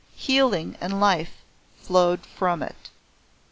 [0.15, 1.43] Healing and life
[1.77, 2.89] flowed from it.